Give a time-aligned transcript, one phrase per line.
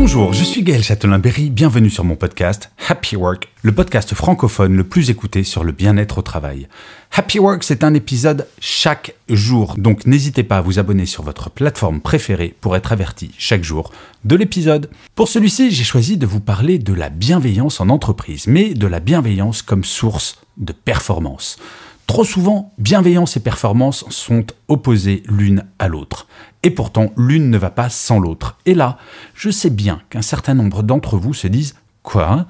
[0.00, 4.84] Bonjour, je suis Gaël Châtelain-Berry, bienvenue sur mon podcast Happy Work, le podcast francophone le
[4.84, 6.68] plus écouté sur le bien-être au travail.
[7.12, 11.50] Happy Work, c'est un épisode chaque jour, donc n'hésitez pas à vous abonner sur votre
[11.50, 13.90] plateforme préférée pour être averti chaque jour
[14.24, 14.88] de l'épisode.
[15.16, 19.00] Pour celui-ci, j'ai choisi de vous parler de la bienveillance en entreprise, mais de la
[19.00, 21.56] bienveillance comme source de performance.
[22.08, 26.26] Trop souvent, bienveillance et performance sont opposées l'une à l'autre.
[26.62, 28.56] Et pourtant, l'une ne va pas sans l'autre.
[28.64, 28.96] Et là,
[29.34, 32.46] je sais bien qu'un certain nombre d'entre vous se disent Quoi?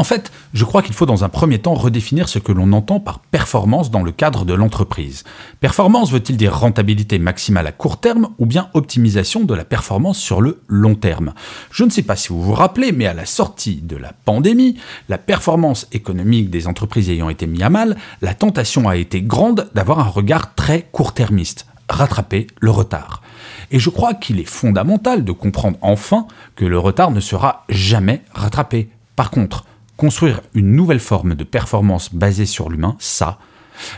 [0.00, 3.00] En fait, je crois qu'il faut dans un premier temps redéfinir ce que l'on entend
[3.00, 5.24] par performance dans le cadre de l'entreprise.
[5.60, 10.40] Performance veut-il dire rentabilité maximale à court terme ou bien optimisation de la performance sur
[10.40, 11.34] le long terme?
[11.70, 14.78] Je ne sais pas si vous vous rappelez, mais à la sortie de la pandémie,
[15.10, 19.68] la performance économique des entreprises ayant été mise à mal, la tentation a été grande
[19.74, 23.20] d'avoir un regard très court-termiste, rattraper le retard.
[23.70, 26.26] Et je crois qu'il est fondamental de comprendre enfin
[26.56, 28.88] que le retard ne sera jamais rattrapé.
[29.14, 29.66] Par contre,
[30.00, 33.38] construire une nouvelle forme de performance basée sur l'humain, ça,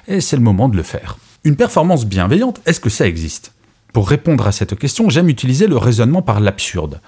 [0.08, 1.16] c'est le moment de le faire.
[1.44, 3.52] Une performance bienveillante, est-ce que ça existe?
[3.92, 7.00] Pour répondre à cette question, j'aime utiliser le raisonnement par l'absurde.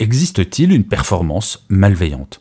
[0.00, 2.40] Existe-t-il une performance malveillante?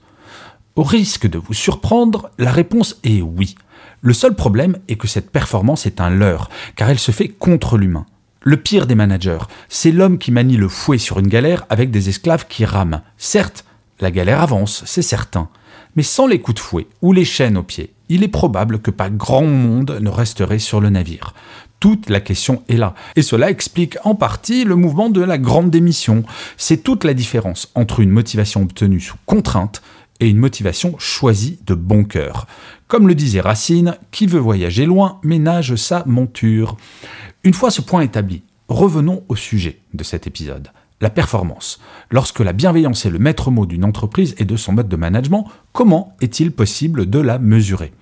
[0.76, 3.54] Au risque de vous surprendre, la réponse est oui.
[4.02, 7.78] Le seul problème est que cette performance est un leurre, car elle se fait contre
[7.78, 8.08] l'humain.
[8.42, 12.10] Le pire des managers, c'est l'homme qui manie le fouet sur une galère avec des
[12.10, 13.04] esclaves qui rament.
[13.18, 13.64] Certes,
[14.00, 15.50] la galère avance, c'est certain,
[15.95, 18.92] mais sans les coups de fouet ou les chaînes aux pieds, il est probable que
[18.92, 21.33] pas grand monde ne resterait sur le navire.
[21.80, 22.94] Toute la question est là.
[23.16, 26.23] Et cela explique en partie le mouvement de la grande démission.
[26.58, 29.82] C'est toute la différence entre une motivation obtenue sous contrainte
[30.20, 32.48] et une motivation choisie de bon cœur.
[32.88, 36.76] Comme le disait Racine, qui veut voyager loin ménage sa monture.
[37.44, 40.70] Une fois ce point établi, revenons au sujet de cet épisode.
[41.02, 41.80] La performance.
[42.11, 45.45] Lorsque la bienveillance est le maître mot d'une entreprise et de son mode de management,
[45.71, 47.93] comment est-il possible de la mesurer?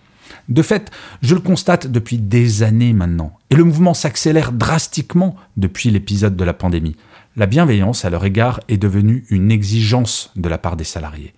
[0.49, 0.89] De fait,
[1.21, 6.43] je le constate depuis des années maintenant, et le mouvement s'accélère drastiquement depuis l'épisode de
[6.43, 6.95] la pandémie.
[7.35, 11.35] La bienveillance à leur égard est devenue une exigence de la part des salariés.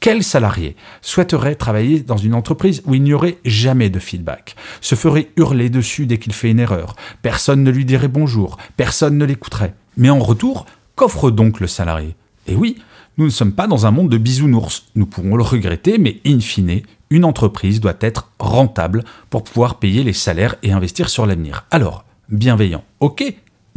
[0.00, 4.94] Quel salarié souhaiterait travailler dans une entreprise où il n'y aurait jamais de feedback, se
[4.94, 9.24] ferait hurler dessus dès qu'il fait une erreur, personne ne lui dirait bonjour, personne ne
[9.24, 10.66] l'écouterait Mais en retour,
[10.98, 12.16] qu'offre donc le salarié?
[12.48, 12.82] Eh oui,
[13.18, 16.40] nous ne sommes pas dans un monde de bisounours, nous pourrons le regretter, mais in
[16.40, 21.66] fine, une entreprise doit être rentable pour pouvoir payer les salaires et investir sur l'avenir.
[21.70, 23.24] Alors, bienveillant, ok,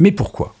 [0.00, 0.54] mais pourquoi?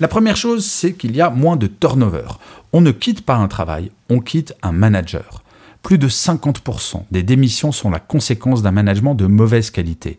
[0.00, 2.26] La première chose, c'est qu'il y a moins de turnover.
[2.72, 5.44] On ne quitte pas un travail, on quitte un manager.
[5.82, 10.18] Plus de 50% des démissions sont la conséquence d'un management de mauvaise qualité.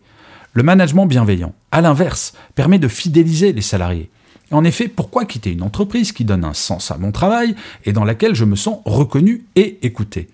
[0.53, 4.09] Le management bienveillant, à l'inverse, permet de fidéliser les salariés.
[4.51, 8.05] En effet, pourquoi quitter une entreprise qui donne un sens à mon travail et dans
[8.05, 10.29] laquelle je me sens reconnu et écouté?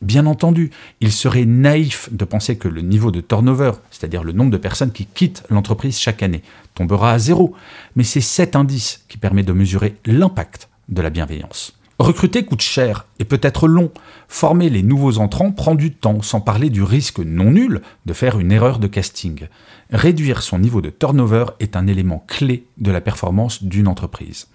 [0.00, 0.70] Bien entendu,
[1.00, 4.90] il serait naïf de penser que le niveau de turnover, c'est-à-dire le nombre de personnes
[4.90, 6.42] qui quittent l'entreprise chaque année,
[6.74, 7.54] tombera à zéro,
[7.94, 11.74] mais c'est cet indice qui permet de mesurer l'impact de la bienveillance.
[11.98, 13.90] Recruter coûte cher et peut être long.
[14.28, 18.38] Former les nouveaux entrants prend du temps, sans parler du risque non nul de faire
[18.38, 19.46] une erreur de casting.
[19.90, 24.48] Réduire son niveau de turnover est un élément clé de la performance d'une entreprise.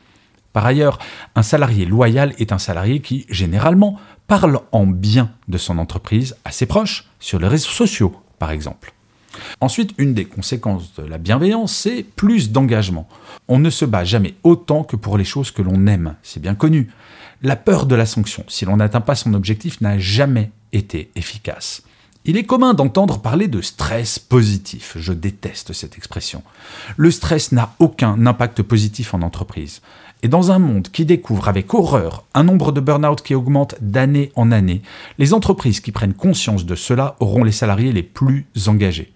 [0.52, 0.98] Par ailleurs,
[1.36, 6.52] un salarié loyal est un salarié qui, généralement, parle en bien de son entreprise à
[6.52, 8.94] ses proches, sur les réseaux sociaux par exemple.
[9.62, 13.08] Ensuite, une des conséquences de la bienveillance, c'est plus d'engagement.
[13.48, 16.56] On ne se bat jamais autant que pour les choses que l'on aime, c'est bien
[16.56, 16.90] connu.
[17.42, 21.84] La peur de la sanction, si l'on n'atteint pas son objectif, n'a jamais été efficace.
[22.26, 24.98] Il est commun d'entendre parler de stress positif.
[25.00, 26.44] Je déteste cette expression.
[26.98, 29.82] Le stress n'a aucun impact positif en entreprise.
[30.24, 34.34] Et dans un monde qui découvre avec horreur un nombre de burn-out qui augmente d'année
[34.36, 34.82] en année,
[35.20, 39.14] les entreprises qui prennent conscience de cela auront les salariés les plus engagés.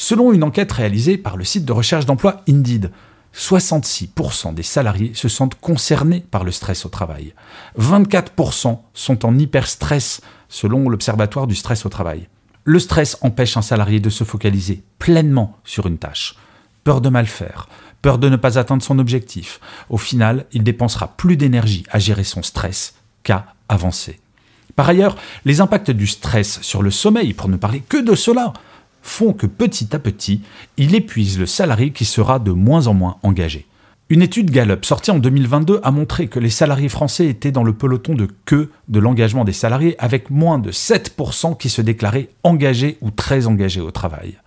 [0.00, 2.92] Selon une enquête réalisée par le site de recherche d'emploi Indeed,
[3.34, 7.34] 66% des salariés se sentent concernés par le stress au travail.
[7.80, 12.28] 24% sont en hyperstress selon l'Observatoire du stress au travail.
[12.62, 16.36] Le stress empêche un salarié de se focaliser pleinement sur une tâche.
[16.84, 17.68] Peur de mal faire,
[18.00, 19.58] peur de ne pas atteindre son objectif.
[19.90, 22.94] Au final, il dépensera plus d'énergie à gérer son stress
[23.24, 24.20] qu'à avancer.
[24.76, 28.52] Par ailleurs, les impacts du stress sur le sommeil, pour ne parler que de cela,
[29.08, 30.42] font que petit à petit,
[30.76, 33.66] il épuise le salarié qui sera de moins en moins engagé.
[34.10, 37.74] Une étude Gallup sortie en 2022 a montré que les salariés français étaient dans le
[37.74, 42.96] peloton de queue de l'engagement des salariés avec moins de 7% qui se déclaraient engagés
[43.02, 44.38] ou très engagés au travail.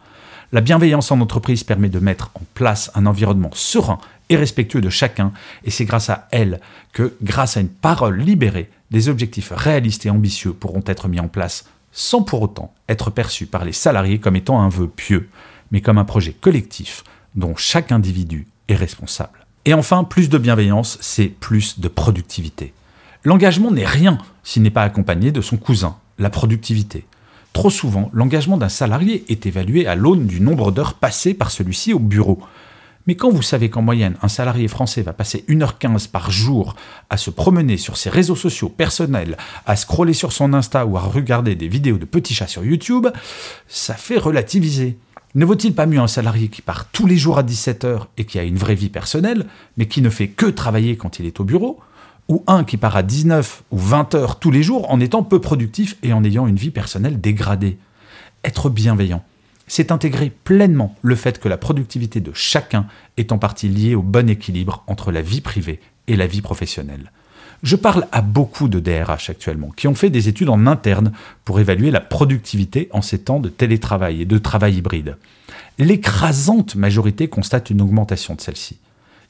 [0.51, 3.99] La bienveillance en entreprise permet de mettre en place un environnement serein
[4.29, 5.31] et respectueux de chacun
[5.63, 6.59] et c'est grâce à elle
[6.91, 11.27] que, grâce à une parole libérée, des objectifs réalistes et ambitieux pourront être mis en
[11.27, 15.29] place sans pour autant être perçus par les salariés comme étant un vœu pieux,
[15.71, 17.03] mais comme un projet collectif
[17.35, 19.45] dont chaque individu est responsable.
[19.65, 22.73] Et enfin, plus de bienveillance, c'est plus de productivité.
[23.23, 27.05] L'engagement n'est rien s'il n'est pas accompagné de son cousin, la productivité.
[27.53, 31.93] Trop souvent, l'engagement d'un salarié est évalué à l'aune du nombre d'heures passées par celui-ci
[31.93, 32.39] au bureau.
[33.07, 36.75] Mais quand vous savez qu'en moyenne, un salarié français va passer 1h15 par jour
[37.09, 41.01] à se promener sur ses réseaux sociaux personnels, à scroller sur son Insta ou à
[41.01, 43.07] regarder des vidéos de petits chats sur YouTube,
[43.67, 44.97] ça fait relativiser.
[45.33, 48.37] Ne vaut-il pas mieux un salarié qui part tous les jours à 17h et qui
[48.37, 49.45] a une vraie vie personnelle,
[49.77, 51.79] mais qui ne fait que travailler quand il est au bureau,
[52.27, 55.39] ou un qui part à 19 ou 20 heures tous les jours en étant peu
[55.39, 57.77] productif et en ayant une vie personnelle dégradée?
[58.43, 59.23] Être bienveillant,
[59.71, 64.01] c'est intégrer pleinement le fait que la productivité de chacun est en partie liée au
[64.01, 65.79] bon équilibre entre la vie privée
[66.09, 67.13] et la vie professionnelle.
[67.63, 71.13] Je parle à beaucoup de DRH actuellement qui ont fait des études en interne
[71.45, 75.15] pour évaluer la productivité en ces temps de télétravail et de travail hybride.
[75.77, 78.77] L'écrasante majorité constate une augmentation de celle-ci.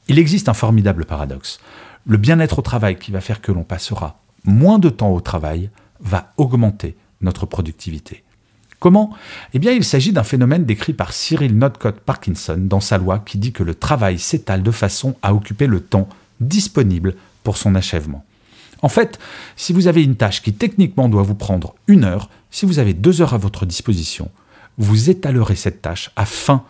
[0.08, 1.60] Il existe un formidable paradoxe.
[2.04, 5.70] Le bien-être au travail qui va faire que l'on passera moins de temps au travail
[6.00, 8.24] va augmenter notre productivité.
[8.82, 9.12] Comment?
[9.54, 13.38] Eh bien, il s'agit d'un phénomène décrit par Cyril Notcott Parkinson dans sa loi qui
[13.38, 16.08] dit que le travail s'étale de façon à occuper le temps
[16.40, 17.14] disponible
[17.44, 18.24] pour son achèvement.
[18.82, 19.20] En fait,
[19.54, 22.92] si vous avez une tâche qui techniquement doit vous prendre une heure, si vous avez
[22.92, 24.32] deux heures à votre disposition,
[24.78, 26.64] vous étalerez cette tâche afin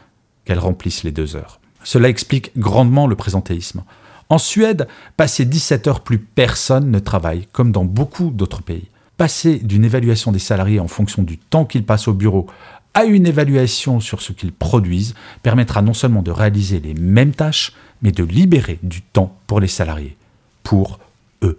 [0.45, 1.61] qu'elle remplisse les deux heures.
[1.83, 3.85] Cela explique grandement le présentéisme.
[4.29, 4.87] En Suède,
[5.17, 8.89] passé 17 heures, plus personne ne travaille, comme dans beaucoup d'autres pays.
[9.17, 12.47] Passer d'une évaluation des salariés en fonction du temps qu'ils passent au bureau
[12.95, 17.73] à une évaluation sur ce qu'ils produisent permettra non seulement de réaliser les mêmes tâches,
[18.03, 20.17] mais de libérer du temps pour les salariés
[20.63, 20.99] pour
[21.43, 21.59] eux.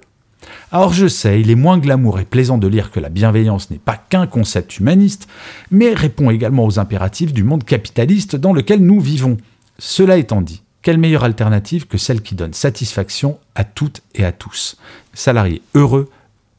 [0.72, 3.78] Alors je sais, il est moins glamour et plaisant de lire que la bienveillance n'est
[3.78, 5.28] pas qu'un concept humaniste,
[5.72, 9.38] mais répond également aux impératifs du monde capitaliste dans lequel nous vivons.
[9.80, 14.32] Cela étant dit, quelle meilleure alternative que celle qui donne satisfaction à toutes et à
[14.32, 14.78] tous?
[15.14, 16.10] Salariés heureux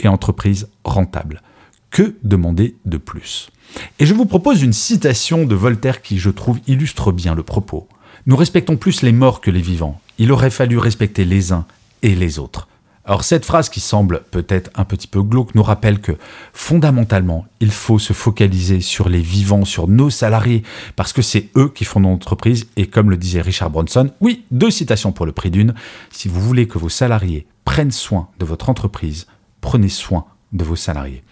[0.01, 1.43] et entreprises rentables.
[1.91, 3.51] Que demander de plus?
[3.99, 7.89] Et je vous propose une citation de Voltaire qui, je trouve, illustre bien le propos.
[8.27, 10.01] Nous respectons plus les morts que les vivants.
[10.19, 11.67] Il aurait fallu respecter les uns
[12.03, 12.69] et les autres.
[13.07, 16.13] Alors cette phrase qui semble peut-être un petit peu glauque nous rappelle que
[16.55, 20.63] fondamentalement, il faut se focaliser sur les vivants, sur nos salariés,
[20.97, 22.67] parce que c'est eux qui font notre entreprise.
[22.77, 25.75] Et comme le disait Richard Bronson, oui, deux citations pour le prix d'une,
[26.11, 29.27] si vous voulez que vos salariés prennent soin de votre entreprise,
[29.65, 31.23] prenez soin de vos salariés.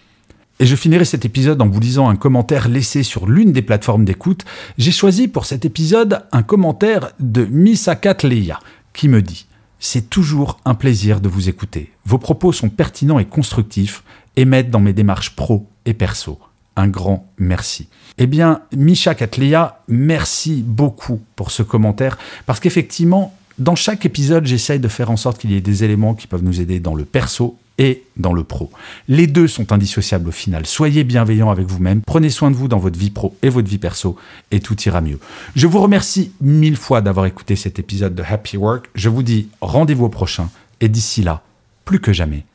[0.59, 4.05] Et je finirai cet épisode en vous lisant un commentaire laissé sur l'une des plateformes
[4.05, 4.43] d'écoute.
[4.79, 8.59] J'ai choisi pour cet épisode un commentaire de Misakat Leia
[8.91, 9.45] qui me dit
[9.79, 11.91] c'est toujours un plaisir de vous écouter.
[12.05, 14.03] Vos propos sont pertinents et constructifs
[14.35, 16.39] et m'aident dans mes démarches pro et perso.
[16.75, 17.87] Un grand merci.
[18.17, 24.79] Eh bien, Misha Katlia, merci beaucoup pour ce commentaire parce qu'effectivement, dans chaque épisode, j'essaye
[24.79, 27.05] de faire en sorte qu'il y ait des éléments qui peuvent nous aider dans le
[27.05, 28.71] perso et dans le pro.
[29.07, 30.65] Les deux sont indissociables au final.
[30.65, 33.77] Soyez bienveillants avec vous-même, prenez soin de vous dans votre vie pro et votre vie
[33.77, 34.15] perso,
[34.51, 35.19] et tout ira mieux.
[35.55, 38.89] Je vous remercie mille fois d'avoir écouté cet épisode de Happy Work.
[38.95, 40.49] Je vous dis rendez-vous au prochain,
[40.81, 41.43] et d'ici là,
[41.85, 42.45] plus que jamais,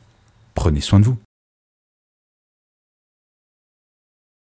[0.55, 1.17] prenez soin de vous.